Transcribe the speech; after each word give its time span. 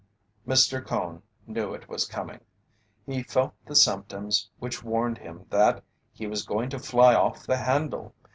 Mr. 0.47 0.83
Cone 0.83 1.21
knew 1.45 1.75
it 1.75 1.87
was 1.87 2.07
coming. 2.07 2.39
He 3.05 3.21
felt 3.21 3.53
the 3.67 3.75
symptoms 3.75 4.49
which 4.57 4.83
warned 4.83 5.19
him 5.19 5.45
that 5.51 5.83
he 6.11 6.25
was 6.25 6.41
going 6.43 6.71
to 6.71 6.79
"fly 6.79 7.13
off 7.13 7.45
the 7.45 7.57
handle." 7.57 8.15